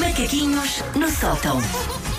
Macaquinhos 0.00 0.82
no 0.96 1.08
sótão. 1.08 1.62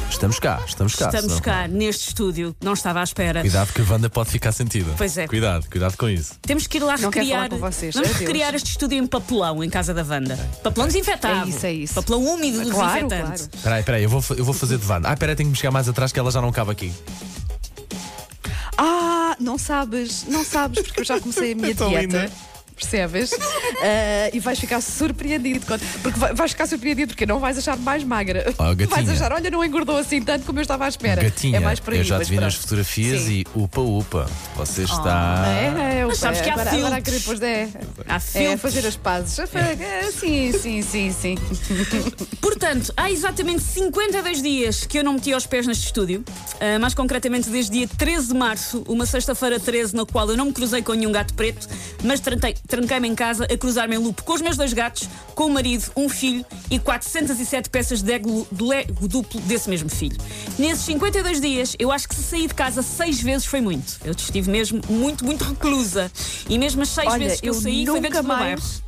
Estamos 0.09 0.39
cá, 0.39 0.61
estamos 0.65 0.95
cá. 0.95 1.05
Estamos 1.07 1.25
senão- 1.33 1.41
cá 1.41 1.67
neste 1.67 2.07
estúdio, 2.07 2.55
não 2.63 2.71
estava 2.71 3.01
à 3.01 3.03
espera. 3.03 3.41
Cuidado 3.41 3.73
que 3.73 3.81
a 3.81 3.83
Wanda 3.83 4.09
pode 4.09 4.29
ficar 4.29 4.53
sentida. 4.53 4.89
Pois 4.97 5.17
é. 5.17 5.27
Cuidado, 5.27 5.69
cuidado 5.69 5.97
com 5.97 6.07
isso. 6.07 6.35
Temos 6.41 6.65
que 6.65 6.77
ir 6.77 6.79
lá 6.83 6.93
Não 6.97 7.11
quero 7.11 7.25
recriar. 7.25 7.37
falar 7.39 7.49
com 7.49 7.57
vocês, 7.57 7.93
Vamos 7.93 8.09
adeus. 8.09 8.21
recriar 8.25 8.55
este 8.55 8.69
estúdio 8.69 8.97
em 8.97 9.05
papelão 9.05 9.61
em 9.65 9.69
casa 9.69 9.93
da 9.93 10.01
Wanda. 10.03 10.37
Papelão 10.63 10.87
desinfetado. 10.87 11.45
É 11.45 11.49
isso, 11.49 11.65
é 11.65 11.73
isso. 11.73 11.93
Papelão 11.95 12.23
úmido 12.23 12.61
do 12.63 12.69
Claro, 12.71 12.93
desinfetante. 13.09 13.21
claro. 13.25 13.49
Espera 13.53 13.75
aí, 13.75 13.79
espera 13.81 13.97
aí, 13.97 14.03
eu 14.03 14.09
vou, 14.09 14.21
fa- 14.21 14.35
eu 14.35 14.45
vou 14.45 14.53
fazer 14.53 14.77
de 14.77 14.85
Wanda. 14.89 15.09
Ah, 15.09 15.13
espera 15.13 15.33
aí, 15.33 15.35
tenho 15.35 15.47
que 15.49 15.51
me 15.51 15.57
chegar 15.57 15.71
mais 15.71 15.89
atrás 15.89 16.13
que 16.13 16.19
ela 16.19 16.31
já 16.31 16.39
não 16.41 16.53
cabe 16.53 16.71
aqui. 16.71 16.93
Ah, 18.77 19.35
não 19.41 19.57
sabes, 19.57 20.25
não 20.29 20.45
sabes, 20.45 20.81
porque 20.83 21.01
eu 21.01 21.05
já 21.05 21.19
comecei 21.19 21.51
a 21.51 21.55
minha 21.55 21.71
É 21.71 21.73
tão 21.75 21.89
dieta. 21.89 22.01
linda. 22.03 22.31
Percebes? 22.75 23.31
Ah, 23.87 24.29
e 24.33 24.39
vais 24.39 24.57
ficar 24.57 24.81
surpreendido. 24.81 25.65
quando- 25.65 25.81
Porque 26.01 26.17
vai- 26.17 26.33
vais 26.33 26.51
ficar 26.51 26.65
surpreendido 26.65 27.09
porque 27.09 27.25
não 27.25 27.39
vais 27.39 27.57
achar 27.57 27.77
mais 27.77 28.03
magra. 28.03 28.45
Oh, 28.57 28.63
gatinha. 28.73 28.87
vais 28.87 29.09
achar, 29.09 29.31
olha, 29.33 29.51
não 29.51 29.63
engordou 29.63 29.97
assim 29.97 30.21
tanto 30.21 30.45
como 30.45 30.57
eu 30.59 30.61
estava 30.61 30.85
à 30.85 30.87
espera. 30.87 31.21
Gatinha, 31.21 31.57
é 31.57 31.59
mais 31.59 31.79
por 31.79 31.93
aí. 31.93 31.99
eu 31.99 32.03
já 32.05 32.19
te 32.19 32.29
vi 32.29 32.39
nas 32.39 32.55
fotografias 32.55 33.23
Sim. 33.23 33.31
e 33.31 33.45
upa 33.53 33.81
upa. 33.81 34.25
Você 34.55 34.83
está. 34.83 35.43
É, 35.47 35.99
é, 35.99 36.05
Mas 36.05 36.17
sabes 36.17 36.41
que 36.41 36.49
há 36.49 36.53
agora, 36.53 36.71
agora 36.71 37.01
querer 37.01 37.19
depois 37.19 37.41
é, 37.41 37.67
Há 38.07 38.15
é 38.39 38.57
fazer 38.57 38.87
as 38.87 38.95
pazes. 38.95 39.37
É, 39.39 40.11
sim, 40.11 40.51
sim, 40.53 40.81
sim, 40.81 41.11
sim. 41.11 41.35
Portanto, 42.41 42.93
há 42.95 43.11
exatamente 43.11 43.61
52 43.61 44.41
dias 44.41 44.85
que 44.85 44.97
eu 44.99 45.03
não 45.03 45.13
meti 45.13 45.33
os 45.33 45.45
pés 45.45 45.67
neste 45.67 45.85
estúdio. 45.85 46.23
Ah, 46.59 46.79
mais 46.79 46.93
concretamente, 46.93 47.49
desde 47.49 47.71
dia 47.71 47.87
13 47.87 48.29
de 48.29 48.33
março, 48.33 48.83
uma 48.87 49.05
sexta-feira 49.05 49.59
13, 49.59 49.95
na 49.95 50.05
qual 50.05 50.29
eu 50.29 50.37
não 50.37 50.45
me 50.45 50.53
cruzei 50.53 50.81
com 50.81 50.93
nenhum 50.93 51.11
gato 51.11 51.33
preto, 51.33 51.67
mas 52.03 52.19
trantei- 52.19 52.55
tranquei-me 52.67 53.07
em 53.07 53.15
casa 53.15 53.45
a 53.45 53.57
cruzar-me 53.57 53.95
em 53.95 53.99
loop 53.99 54.23
com 54.23 54.33
os 54.33 54.41
meus 54.41 54.57
dois 54.57 54.73
gatos, 54.73 55.07
com 55.33 55.45
o 55.45 55.49
marido, 55.49 55.91
um 55.95 56.07
filho 56.09 56.45
e 56.69 56.79
407 56.79 57.69
peças 57.69 58.01
de 58.01 58.09
Lego, 58.09 58.47
de 58.51 58.63
Lego 58.63 59.07
duplo 59.07 59.39
desse 59.41 59.69
mesmo 59.69 59.89
filho. 59.89 60.17
Nesses 60.57 60.83
52 60.85 61.39
dias, 61.41 61.75
eu 61.79 61.91
acho 61.91 62.07
que 62.07 62.15
se 62.15 62.23
sair 62.23 62.47
de 62.47 62.53
casa 62.53 62.81
seis 62.81 63.21
vezes 63.21 63.45
foi 63.45 63.61
muito. 63.61 63.99
Eu 64.03 64.11
estive 64.13 64.49
mesmo 64.49 64.81
muito, 64.89 65.23
muito 65.25 65.43
reclusa. 65.43 66.11
E 66.49 66.57
mesmo 66.57 66.81
as 66.81 66.89
seis 66.89 67.07
Olha, 67.07 67.19
vezes 67.25 67.41
que 67.41 67.49
eu, 67.49 67.53
eu 67.53 67.61
saí 67.61 67.85
foi 67.85 67.95
nunca 67.95 68.01
dentro 68.01 68.21
do 68.23 68.27
meu 68.27 68.37
mais- 68.37 68.59
bairro. 68.61 68.85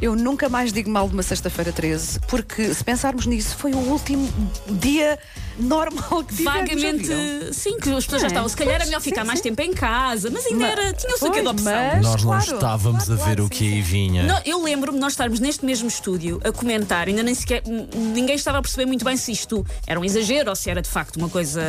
Eu 0.00 0.16
nunca 0.16 0.48
mais 0.48 0.72
digo 0.72 0.90
mal 0.90 1.06
de 1.06 1.14
uma 1.14 1.22
sexta-feira 1.22 1.70
13, 1.72 2.18
porque 2.26 2.74
se 2.74 2.82
pensarmos 2.82 3.24
nisso, 3.24 3.54
foi 3.56 3.72
o 3.72 3.76
último 3.78 4.28
dia 4.68 5.16
normal 5.58 6.24
que 6.24 6.36
tivemos. 6.36 6.60
Vagamente, 6.60 7.54
sim, 7.54 7.76
que 7.78 7.90
as 7.90 8.04
pessoas 8.04 8.22
já 8.22 8.28
estavam. 8.28 8.48
Se 8.48 8.56
calhar 8.56 8.74
era 8.76 8.84
melhor 8.84 9.00
sim, 9.00 9.10
ficar 9.10 9.24
mais 9.24 9.40
tempo 9.40 9.60
em 9.62 9.72
casa, 9.72 10.30
mas 10.30 10.46
ainda 10.46 10.58
Mas- 10.58 10.72
era. 10.78 10.92
Tinha 10.92 11.14
o 11.14 11.18
seu 11.18 11.30
quê 11.30 11.42
pois, 11.42 11.44
de 11.44 11.48
opção. 11.48 11.72
mas- 11.72 12.02
Nós 12.02 12.22
não 12.22 12.30
claro, 12.30 12.54
estávamos 12.54 13.04
claro, 13.04 13.12
a 13.12 13.24
ver 13.24 13.34
claro, 13.36 13.44
o 13.46 13.48
que 13.48 13.58
sim, 13.58 13.72
aí 13.74 13.82
vinha. 13.82 14.22
Não, 14.24 14.40
eu 14.44 14.62
lembro-me 14.62 14.98
de 14.98 15.00
nós 15.02 15.12
estarmos 15.12 15.40
neste 15.40 15.64
mesmo 15.64 15.88
estúdio 15.88 16.40
a 16.44 16.52
comentar, 16.52 17.08
ainda 17.08 17.22
nem 17.22 17.34
sequer. 17.34 17.62
Ninguém 17.66 18.34
estava 18.36 18.58
a 18.58 18.62
perceber 18.62 18.86
muito 18.86 19.04
bem 19.04 19.16
se 19.16 19.32
isto 19.32 19.64
era 19.86 19.98
um 19.98 20.04
exagero 20.04 20.50
ou 20.50 20.56
se 20.56 20.70
era 20.70 20.80
de 20.82 20.88
facto 20.88 21.16
uma 21.16 21.28
coisa 21.28 21.62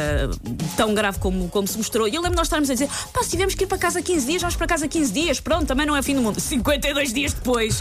tão 0.76 0.94
grave 0.94 1.20
como, 1.20 1.48
como 1.50 1.68
se 1.68 1.78
mostrou. 1.78 2.08
E 2.08 2.16
eu 2.16 2.22
lembro 2.22 2.32
de 2.36 2.38
nós 2.38 2.48
estarmos 2.48 2.70
a 2.70 2.74
dizer: 2.74 2.90
pá, 3.12 3.24
se 3.24 3.30
tivemos 3.30 3.56
que 3.56 3.64
ir 3.64 3.68
para 3.68 3.78
casa 3.78 4.02
15 4.02 4.26
dias, 4.26 4.42
vamos 4.42 4.56
para 4.56 4.68
casa 4.68 4.88
15 4.88 5.12
dias, 5.12 5.40
pronto, 5.40 5.66
também 5.66 5.86
não 5.86 5.96
é 5.96 6.02
fim 6.02 6.16
do 6.16 6.22
mundo. 6.22 6.40
52 6.40 7.14
dias 7.14 7.34
depois, 7.34 7.80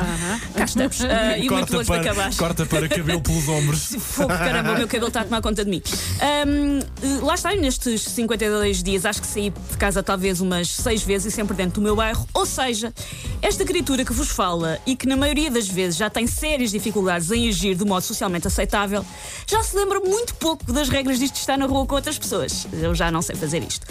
cá 0.55 0.65
estamos. 0.65 1.01
Ah, 1.03 1.39
e 1.39 1.49
muito 1.49 1.73
longe 1.75 1.91
de 1.91 1.97
acabar. 1.97 2.35
corta 2.37 2.67
para 2.67 2.89
cabelo 2.89 3.21
pelos 3.21 3.49
ombros. 3.49 3.95
Fogo, 4.01 4.29
caramba, 4.29 4.73
o 4.73 4.79
meu 4.79 4.87
cabelo 4.87 5.09
está 5.09 5.21
a 5.21 5.25
tomar 5.25 5.41
conta 5.43 5.65
de 5.65 5.71
mim. 5.71 5.83
Eh, 6.21 7.23
lá 7.23 7.35
está, 7.35 7.55
nestes 7.55 8.03
52 8.03 8.83
dias, 8.83 9.05
acho 9.05 9.21
que 9.21 9.27
saí 9.27 9.51
de 9.51 9.77
casa 9.77 10.03
talvez 10.03 10.41
umas 10.41 10.69
6 10.69 11.03
vezes 11.03 11.33
e 11.33 11.37
sempre 11.37 11.57
dentro 11.57 11.81
do 11.81 11.83
meu 11.83 11.97
bairro. 11.97 12.27
Ou 12.33 12.47
seja, 12.47 12.93
esta 13.41 13.65
criatura 13.65 14.05
que 14.05 14.13
vos 14.13 14.29
fala 14.29 14.79
e 14.87 14.95
que 14.97 15.07
na 15.07 15.17
maioria 15.17 15.51
das 15.51 15.69
vezes 15.69 15.97
já 15.97 16.09
tem 16.09 16.27
sérias 16.27 16.71
dificuldades 16.71 17.31
em 17.31 17.49
agir 17.49 17.75
de 17.75 17.85
modo 17.85 18.03
socialmente 18.03 18.47
aceitável, 18.47 19.05
já 19.47 19.63
se 19.63 19.77
lembra 19.77 20.01
muito 20.01 20.35
pouco 20.37 20.73
das 20.73 20.89
regras 20.89 21.19
disto 21.19 21.35
de 21.35 21.41
estar 21.41 21.57
na 21.57 21.67
rua 21.67 21.87
com 21.87 21.95
outras 21.95 22.19
pessoas. 22.19 22.67
Eu 22.73 22.95
já 22.95 23.11
não 23.11 23.23
sei 23.23 23.37
fazer 23.37 23.63
isto. 23.63 23.87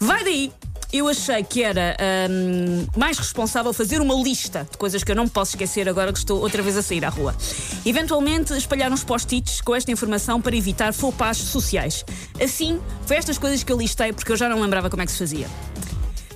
Vai 0.00 0.24
daí. 0.24 0.52
Eu 0.96 1.08
achei 1.08 1.44
que 1.44 1.62
era 1.62 1.94
ahm, 2.00 2.86
mais 2.96 3.18
responsável 3.18 3.70
fazer 3.74 4.00
uma 4.00 4.14
lista 4.14 4.66
de 4.70 4.78
coisas 4.78 5.04
que 5.04 5.12
eu 5.12 5.14
não 5.14 5.28
posso 5.28 5.50
esquecer 5.50 5.86
agora 5.90 6.10
que 6.10 6.18
estou 6.18 6.40
outra 6.40 6.62
vez 6.62 6.74
a 6.74 6.82
sair 6.82 7.04
à 7.04 7.10
rua. 7.10 7.36
Eventualmente, 7.84 8.54
espalhar 8.54 8.90
uns 8.90 9.04
post-its 9.04 9.60
com 9.60 9.74
esta 9.74 9.92
informação 9.92 10.40
para 10.40 10.56
evitar 10.56 10.94
faux 10.94 11.14
pas 11.14 11.36
sociais. 11.36 12.02
Assim, 12.42 12.80
foi 13.04 13.16
estas 13.16 13.36
coisas 13.36 13.62
que 13.62 13.70
eu 13.70 13.76
listei 13.76 14.10
porque 14.14 14.32
eu 14.32 14.36
já 14.38 14.48
não 14.48 14.58
lembrava 14.58 14.88
como 14.88 15.02
é 15.02 15.06
que 15.06 15.12
se 15.12 15.18
fazia. 15.18 15.46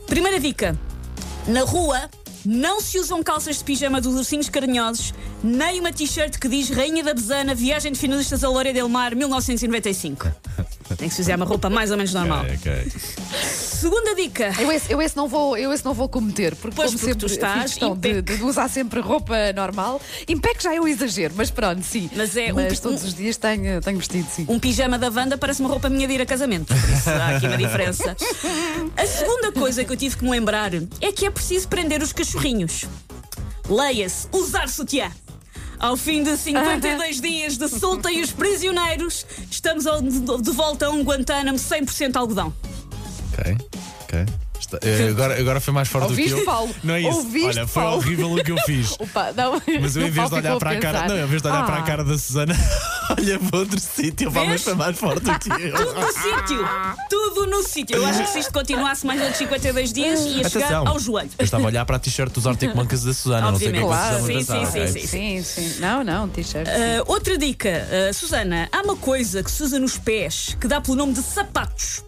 Primeira 0.07 0.39
dica: 0.39 0.79
na 1.47 1.63
rua. 1.63 1.99
Não 2.43 2.81
se 2.81 2.99
usam 2.99 3.23
calças 3.23 3.59
de 3.59 3.65
pijama 3.65 4.01
dos 4.01 4.15
ursinhos 4.15 4.49
carinhosos, 4.49 5.13
nem 5.45 5.79
uma 5.79 5.93
t-shirt 5.93 6.39
que 6.39 6.49
diz 6.49 6.71
Rainha 6.71 7.05
da 7.05 7.13
Besana, 7.13 7.55
Viagem 7.55 7.93
de 7.93 7.99
Finalistas 7.99 8.43
a 8.43 8.49
Lória 8.49 8.73
del 8.73 8.89
Mar, 8.89 9.15
1995. 9.15 10.27
Tem 10.97 11.09
que 11.09 11.15
se 11.15 11.21
usar 11.23 11.37
uma 11.37 11.45
roupa 11.47 11.71
mais 11.71 11.91
ou 11.91 11.97
menos 11.97 12.13
normal. 12.13 12.45
Ok, 12.45 12.57
ok. 12.57 12.93
Segunda 13.43 14.15
dica. 14.15 14.53
Eu 14.59 14.71
esse, 14.71 14.93
eu 14.93 15.01
esse 15.01 15.17
não 15.17 15.27
vou, 15.27 15.57
eu 15.57 15.73
esse 15.73 15.85
não 15.85 15.95
vou 15.95 16.09
cometer, 16.09 16.55
porque 16.57 16.77
Pois, 16.77 16.89
como 16.91 16.99
porque 16.99 17.13
sempre 17.15 17.27
tu 17.29 17.33
estás 17.33 17.63
fiz 17.63 17.71
questão 17.73 17.97
de, 17.97 18.21
de 18.21 18.43
usar 18.43 18.69
sempre 18.69 19.01
roupa 19.01 19.35
normal. 19.55 20.01
Impec 20.29 20.63
já 20.63 20.75
é 20.75 20.81
um 20.81 20.87
exagero, 20.87 21.33
mas 21.37 21.51
pronto, 21.51 21.83
sim. 21.83 22.11
Mas 22.15 22.37
é 22.37 22.53
um- 22.53 22.57
mas 22.57 22.79
um- 22.79 22.83
todos 22.83 23.05
os 23.05 23.15
dias 23.15 23.37
tenho, 23.39 23.81
tenho 23.81 23.97
vestido, 23.99 24.29
sim. 24.31 24.45
Um 24.49 24.59
pijama 24.59 24.99
da 24.99 25.09
Wanda 25.09 25.39
parece 25.39 25.61
uma 25.61 25.71
roupa 25.71 25.89
minha 25.89 26.07
de 26.07 26.13
ir 26.15 26.21
a 26.21 26.27
casamento. 26.27 26.75
Por 26.75 26.91
isso 26.91 27.09
há 27.09 27.37
aqui 27.37 27.47
uma 27.47 27.57
diferença. 27.57 28.15
A 28.97 29.07
segunda 29.07 29.51
coisa 29.53 29.83
que 29.85 29.93
eu 29.93 29.97
tive 29.97 30.17
que 30.17 30.25
me 30.25 30.31
lembrar 30.31 30.73
é 30.75 31.13
que 31.13 31.25
é 31.25 31.31
preciso 31.31 31.67
prender 31.69 32.03
os 32.03 32.13
cachorrinhos. 32.13 32.85
Leia-se, 33.69 34.27
usar 34.33 34.69
sutiã. 34.69 35.11
Ao 35.81 35.97
fim 35.97 36.23
de 36.23 36.37
52 36.37 37.21
dias 37.23 37.57
de 37.57 37.67
solta 37.69 38.13
e 38.13 38.21
os 38.23 38.31
prisioneiros, 38.33 39.27
estamos 39.51 39.85
de 40.43 40.51
volta 40.53 40.87
a 40.87 40.91
um 40.91 41.03
Guantánamo 41.03 41.59
100% 41.59 42.17
algodão. 42.17 42.53
Ok, 43.33 43.57
ok. 44.03 44.27
Está- 44.59 44.79
eh, 44.83 45.09
agora, 45.09 45.41
agora 45.41 45.59
foi 45.61 45.73
mais 45.73 45.89
forte 45.89 46.05
do 46.05 46.11
Ouviste, 46.11 46.35
que 46.35 46.41
eu. 46.41 46.45
Paulo? 46.45 46.75
Não 46.85 46.95
é 46.95 47.01
isso. 47.01 47.11
Ouviste, 47.17 47.47
Olha, 47.47 47.67
foi 47.67 47.83
Paulo? 47.83 47.97
horrível 47.97 48.33
o 48.33 48.45
que 48.45 48.53
eu 48.53 48.59
fiz. 48.59 48.93
Opa, 49.01 49.33
não, 49.35 49.53
Mas 49.81 49.97
eu, 49.97 50.07
em 50.07 50.11
vez 50.11 50.29
de 50.29 50.35
olhar 50.37 50.59
para 50.59 50.71
a 50.73 50.79
cara. 50.79 51.09
Não, 51.09 51.19
em 51.19 51.27
vez 51.27 51.41
de 51.43 51.49
olhar 51.49 51.65
para 51.65 51.77
a 51.77 51.79
Ah. 51.79 51.83
cara 51.83 52.05
da 52.05 52.19
Susana, 52.19 52.55
olha 53.19 53.39
para 53.39 53.59
outro 53.59 53.81
sítio. 53.81 54.31
Mas 54.33 54.49
Vês? 54.49 54.63
foi 54.63 54.75
mais 54.75 54.99
forte 54.99 55.21
do 55.21 55.39
que 55.39 55.49
eu. 55.51 55.75
Tudo 55.77 55.95
no 56.01 56.13
sítio! 56.13 56.69
Tudo 57.09 57.47
no 57.47 57.63
sítio! 57.63 57.97
Eu 57.97 58.07
acho 58.07 58.23
que 58.23 58.29
se 58.29 58.39
isto 58.41 58.53
continuasse 58.53 59.07
mais 59.07 59.21
outros 59.21 59.39
52 59.39 59.93
dias, 59.93 60.21
ia 60.21 60.49
chegar 60.49 60.67
Atenção. 60.67 60.89
ao 60.89 60.99
joelho. 60.99 61.31
Eu 61.39 61.45
estava 61.45 61.65
a 61.65 61.67
olhar 61.67 61.85
para 61.85 61.97
a 61.97 61.99
t-shirt 61.99 62.33
dos 62.33 62.47
Arctic 62.47 62.75
Monkeys 62.75 63.05
da 63.05 63.13
Susana. 63.13 63.51
Não 63.51 63.59
sei 63.59 63.69
o 63.69 63.73
que 63.73 63.79
é 63.79 63.81
que 63.81 63.87
vocês 63.87 64.47
Claro, 64.47 64.67
sim, 64.67 64.67
sim, 64.67 64.87
sim, 64.87 65.07
Sim, 65.07 65.43
sim. 65.43 65.81
Não, 65.81 66.05
não, 66.05 66.29
t-shirt. 66.29 66.67
Uh, 66.69 67.05
outra 67.07 67.37
dica, 67.37 67.87
uh, 68.11 68.15
Susana, 68.15 68.69
há 68.73 68.83
uma 68.83 68.97
coisa 68.97 69.43
que 69.43 69.51
se 69.51 69.63
usa 69.63 69.79
nos 69.79 69.99
pés 69.99 70.57
que 70.61 70.67
dá 70.69 70.81
pelo 70.81 70.97
nome 70.97 71.13
de 71.13 71.23
sapatos. 71.23 72.03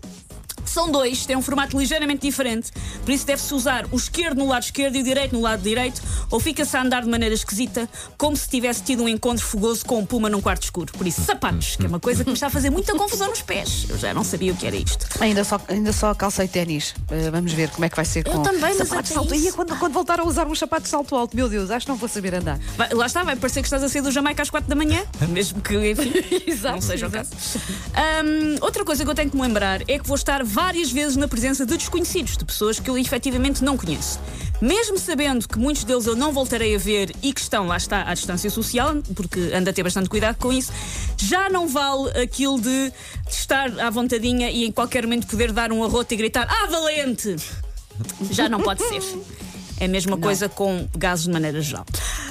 São 0.73 0.91
dois, 0.91 1.27
têm 1.27 1.37
um 1.37 1.43
formato 1.43 1.79
ligeiramente 1.79 2.23
diferente, 2.27 2.71
por 3.05 3.11
isso 3.13 3.27
deve-se 3.27 3.53
usar 3.53 3.87
o 3.93 3.97
esquerdo 3.97 4.39
no 4.39 4.49
lado 4.49 4.63
esquerdo 4.65 4.97
e 4.97 5.01
o 5.01 5.05
direito 5.05 5.35
no 5.35 5.41
lado 5.43 5.63
direito, 5.63 6.01
ou 6.31 6.41
fica-se 6.41 6.75
a 6.77 6.83
andar 6.83 7.03
de 7.03 7.09
maneira 7.11 7.35
esquisita, 7.35 7.89
como 8.17 8.37
se 8.37 8.49
tivesse 8.49 8.83
tido 8.83 9.03
um 9.03 9.09
encontro 9.09 9.45
fogoso 9.45 9.85
com 9.85 9.99
um 9.99 10.07
puma 10.07 10.31
num 10.31 10.41
quarto 10.41 10.63
escuro. 10.63 10.91
Por 10.93 11.07
isso, 11.07 11.21
sapatos, 11.23 11.77
que 11.77 11.85
é 11.85 11.89
uma 11.89 12.01
coisa 12.01 12.25
que 12.25 12.31
me 12.31 12.35
está 12.35 12.47
a 12.47 12.51
fazer 12.51 12.71
muita 12.71 12.95
confusão 12.95 13.29
nos 13.29 13.43
pés. 13.43 13.87
Eu 13.89 13.99
já 13.99 14.15
não 14.15 14.25
sabia 14.25 14.53
o 14.53 14.57
que 14.57 14.67
era 14.67 14.77
isto. 14.77 15.07
Ainda 15.21 15.45
só, 15.45 15.61
ainda 15.69 15.93
só 15.93 16.15
calcei 16.15 16.49
ténis. 16.49 16.95
Uh, 17.11 17.31
vamos 17.31 17.53
ver 17.53 17.69
como 17.71 17.85
é 17.85 17.89
que 17.91 17.97
vai 17.97 18.05
ser 18.07 18.27
Eu 18.27 18.33
com 18.33 18.43
também, 18.43 18.75
mas 18.79 18.89
sapatos 18.89 19.09
de 19.11 19.15
salto. 19.15 19.35
isso. 19.35 19.49
E 19.49 19.53
quando, 19.53 19.77
quando 19.79 19.93
voltar 19.93 20.21
a 20.21 20.25
usar 20.25 20.47
uns 20.47 20.59
sapatos 20.59 20.85
de 20.85 20.91
salto 20.91 21.15
alto, 21.15 21.37
meu 21.37 21.49
Deus, 21.51 21.71
acho 21.71 21.85
que 21.85 21.93
não 21.93 21.99
vou 21.99 22.09
saber 22.09 22.35
andar. 22.35 22.59
Vai- 22.79 22.93
lá 22.95 23.05
está, 23.07 23.23
vai 23.23 23.37
parecer 23.37 23.61
que 23.61 23.67
estás 23.67 23.83
a 23.83 23.89
sair 23.91 24.01
do 24.03 24.11
Jamaica 24.11 24.43
às 24.43 24.49
4 24.51 24.69
da 24.69 24.75
manhã, 24.75 25.05
mesmo 25.29 25.61
que, 25.61 25.75
enfim, 25.91 26.13
Exato, 26.51 26.77
não 26.77 26.81
seja 26.81 27.07
exato. 27.07 27.29
o 27.29 27.31
caso. 27.37 27.61
Hum, 28.25 28.57
outra 28.63 28.85
coisa 28.85 29.05
que 29.05 29.11
eu 29.11 29.15
tenho 29.15 29.31
que 29.31 29.37
me 29.37 29.43
lembrar 29.43 29.83
é 29.89 29.99
que 29.99 30.07
vou 30.07 30.17
estar 30.17 30.43
várias 30.43 30.62
vezes 30.93 31.17
na 31.17 31.27
presença 31.27 31.67
de 31.67 31.77
desconhecidos, 31.77 32.37
de 32.37 32.45
pessoas 32.45 32.79
que 32.79 32.89
eu 32.89 32.97
efetivamente 32.97 33.65
não 33.65 33.77
conheço. 33.77 34.21
Mesmo 34.61 34.97
sabendo 34.97 35.49
que 35.49 35.59
muitos 35.59 35.83
deles 35.83 36.07
eu 36.07 36.15
não 36.15 36.33
voltarei 36.33 36.75
a 36.77 36.79
ver 36.79 37.13
e 37.21 37.33
que 37.33 37.41
estão, 37.41 37.67
lá 37.67 37.77
está, 37.77 38.09
à 38.09 38.15
distância 38.15 38.49
social, 38.49 38.95
porque 39.15 39.51
ando 39.53 39.69
a 39.69 39.73
ter 39.73 39.83
bastante 39.83 40.09
cuidado 40.09 40.37
com 40.37 40.53
isso, 40.53 40.73
já 41.17 41.51
não 41.51 41.67
vale 41.67 42.11
aquilo 42.23 42.61
de 42.61 42.93
estar 43.29 43.79
à 43.81 43.91
vontadinha 43.91 44.51
e 44.51 44.65
em 44.65 44.71
qualquer 44.71 45.03
momento 45.03 45.27
poder 45.27 45.53
dar 45.53 45.73
um 45.73 45.83
arroto 45.83 46.15
e 46.15 46.17
gritar 46.17 46.47
Ah, 46.49 46.67
valente! 46.67 47.37
Já 48.31 48.49
não 48.49 48.61
pode 48.61 48.83
ser. 48.87 49.03
É 49.81 49.87
a 49.87 49.89
mesma 49.89 50.17
coisa 50.17 50.49
com 50.49 50.89
gases 50.97 51.25
de 51.25 51.33
maneira 51.33 51.61
geral. 51.61 51.85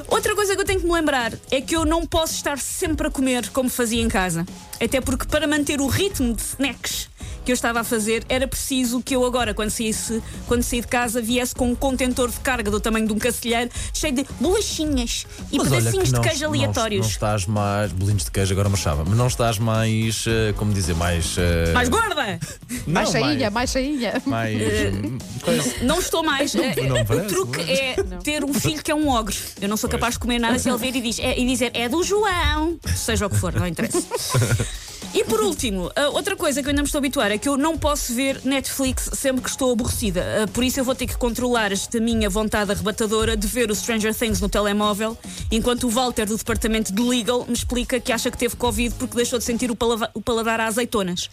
Outra 0.08 0.34
coisa 0.36 0.56
que 0.56 0.62
eu 0.62 0.66
tenho 0.66 0.80
que 0.80 0.86
me 0.86 0.94
lembrar 0.94 1.34
é 1.50 1.60
que 1.60 1.76
eu 1.76 1.86
não 1.86 2.06
posso 2.06 2.34
estar 2.34 2.58
sempre 2.58 3.08
a 3.08 3.12
comer 3.12 3.50
como 3.50 3.70
fazia 3.70 4.02
em 4.02 4.08
casa. 4.08 4.46
Até 4.82 5.02
porque 5.02 5.26
para 5.26 5.46
manter 5.48 5.82
o 5.82 5.88
ritmo 5.88 6.34
de 6.34 6.42
snacks 6.42 7.11
que 7.46 7.52
eu 7.52 7.54
estava 7.54 7.80
a 7.80 7.84
fazer, 7.84 8.24
era 8.30 8.48
preciso 8.48 9.02
que 9.02 9.16
eu 9.16 9.26
agora, 9.26 9.54
quando 9.54 9.70
saísse, 9.72 10.22
quando 10.48 10.64
saí 10.64 10.82
de 10.82 10.88
casa, 10.88 11.22
viesse 11.22 11.56
com 11.56 11.70
um 11.72 11.76
contentor 11.76 12.30
de 12.30 12.40
carga 12.40 12.70
do 12.70 12.80
tamanho 12.80 13.08
de 13.08 13.14
um 13.14 13.18
cacilheiro, 13.20 13.70
cheio 13.94 14.14
de 14.14 14.26
bolachinhas 14.40 15.26
e 15.52 15.58
Mas 15.58 15.68
pedacinhos 15.70 16.12
não- 16.12 16.22
de 16.22 16.28
queijo 16.30 16.44
não- 16.44 16.50
aleatórios. 16.52 17.02
Não, 17.06 17.10
estás 17.12 17.46
mais. 17.46 17.92
Bolinhos 17.92 18.26
de 18.26 18.32
queijo, 18.32 18.54
agora 18.54 18.68
uma 18.68 18.78
chava. 18.78 19.04
Mas 19.06 19.18
não 19.18 19.28
estás 19.28 19.58
mais. 19.58 20.26
eh, 20.28 20.54
como 20.58 20.72
dizer, 20.74 20.96
mais. 20.96 21.36
eh, 21.38 21.72
Mais 21.74 21.90
gorda! 21.90 22.40
não, 22.86 22.94
mais 22.94 23.10
cheinha, 23.10 23.50
mais 23.50 23.70
cheinha. 23.72 24.22
Mais. 24.26 24.56
hum, 24.94 25.18
coisa. 25.42 25.74
Não 25.84 26.00
estou 26.00 26.24
mais. 26.24 26.54
Eh, 26.56 26.76
não 26.88 27.02
o 27.02 27.06
parece, 27.06 27.28
truque 27.28 27.58
não 27.58 28.18
é 28.18 28.20
ter 28.24 28.44
um 28.44 28.54
filho 28.54 28.84
que 28.84 28.92
é 28.92 28.96
um 28.96 29.10
ogre. 29.10 29.36
Eu 29.62 29.68
não 29.68 29.78
sou 29.78 29.90
capaz 29.90 30.14
de 30.14 30.20
comer 30.20 30.40
nada 30.40 30.60
se 30.60 30.70
ele 30.70 30.78
ver 30.78 30.96
e, 30.96 31.02
diz, 31.02 31.18
é- 31.20 31.38
e 31.40 31.46
dizer 31.46 31.72
é 31.74 31.90
do 31.90 32.04
João. 32.04 32.78
Seja 32.96 33.26
o 33.26 33.30
que 33.30 33.38
for, 33.38 33.54
não 33.54 33.66
interessa. 33.68 34.02
E 35.14 35.26
por 35.26 35.42
último, 35.42 35.92
a 35.94 36.08
outra 36.10 36.38
coisa 36.38 36.62
que 36.62 36.68
eu 36.68 36.70
ainda 36.70 36.82
me 36.82 36.86
estou 36.86 37.00
a 37.00 37.02
habituar 37.02 37.32
é 37.32 37.38
que 37.38 37.50
eu 37.50 37.58
não 37.58 37.78
posso 37.78 38.14
ver 38.14 38.40
Netflix 38.46 39.10
sempre 39.14 39.42
que 39.42 39.50
estou 39.50 39.74
aborrecida. 39.74 40.44
Ah, 40.44 40.48
Por 40.48 40.64
isso 40.64 40.80
eu 40.80 40.86
vou 40.86 40.96
ter 40.96 41.06
que 41.06 41.18
controlar 41.18 41.72
esta 41.74 42.00
minha 42.00 42.30
vontade 42.30 42.72
arrebatadora 42.72 43.36
de 43.36 43.46
ver 43.46 43.70
o 43.70 43.76
Stranger 43.76 44.16
Things 44.16 44.40
no 44.40 44.48
telemóvel, 44.48 45.18
enquanto 45.52 45.84
o 45.86 45.90
Walter 45.90 46.26
do 46.26 46.38
departamento 46.38 46.94
de 46.94 47.02
Legal 47.02 47.46
me 47.46 47.54
explica 47.54 48.00
que 48.00 48.12
acha 48.12 48.32
que 48.32 48.38
teve 48.38 48.56
Covid 48.56 48.96
porque 48.96 49.16
deixou 49.16 49.38
de 49.38 49.44
sentir 49.44 49.70
o, 49.70 49.78
o 50.14 50.22
paladar 50.22 50.62
a 50.62 50.68
azeitonas. 50.68 51.30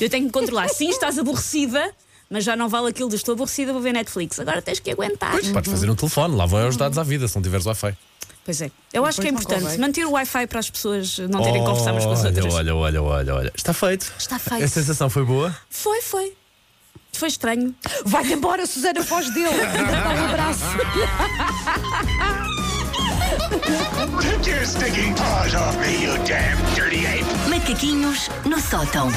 Eu 0.00 0.10
tenho 0.10 0.26
que 0.26 0.32
controlar. 0.32 0.68
Sim, 0.68 0.88
estás 0.88 1.18
aborrecida. 1.18 1.92
Mas 2.32 2.44
já 2.44 2.54
não 2.54 2.68
vale 2.68 2.90
aquilo 2.90 3.08
de 3.08 3.16
estou 3.16 3.32
aborrecida, 3.32 3.72
vou 3.72 3.82
ver 3.82 3.92
Netflix. 3.92 4.38
Agora 4.38 4.62
tens 4.62 4.78
que 4.78 4.88
aguentar. 4.92 5.32
Podes 5.52 5.68
fazer 5.68 5.86
no 5.86 5.96
telefone, 5.96 6.36
lá 6.36 6.46
vão 6.46 6.68
os 6.68 6.76
dados 6.76 6.96
à 6.96 7.02
vida, 7.02 7.26
se 7.26 7.34
não 7.34 7.42
tiveres 7.42 7.66
Wi-Fi. 7.66 7.96
Pois 8.44 8.60
é. 8.62 8.70
Eu 8.92 9.04
acho 9.04 9.20
que 9.20 9.26
é 9.26 9.30
importante 9.30 9.62
convém. 9.62 9.78
manter 9.78 10.04
o 10.06 10.12
Wi-Fi 10.12 10.46
para 10.46 10.58
as 10.58 10.70
pessoas 10.70 11.18
não 11.18 11.42
terem 11.42 11.60
que 11.60 11.66
conversar 11.66 11.92
umas 11.92 12.04
com 12.04 12.12
as 12.12 12.20
olha, 12.20 12.28
outras. 12.28 12.54
olha, 12.54 12.74
olha, 12.74 13.02
olha, 13.02 13.34
olha. 13.34 13.52
Está 13.54 13.72
feito. 13.72 14.12
Está 14.18 14.38
feito. 14.38 14.64
A 14.64 14.68
sensação 14.68 15.10
foi 15.10 15.24
boa? 15.24 15.54
Foi, 15.68 16.00
foi. 16.02 16.34
Foi 17.12 17.28
estranho. 17.28 17.74
Vai-te 18.04 18.32
embora, 18.32 18.66
Susana, 18.66 19.02
foz 19.04 19.32
dele. 19.34 19.48
Dá 19.92 20.10
um 20.10 20.24
abraço. 20.26 20.64
Take 24.20 24.50
your 24.50 24.64
stinking 24.64 25.14
paws 25.14 25.54
off 25.54 25.76
me, 25.78 26.02
you 26.02 26.16
damn 26.24 26.56
dirty 26.74 27.06
ape! 27.06 27.24
Macaquinhos 27.48 28.28
no 28.44 28.58
sótão. 28.60 29.10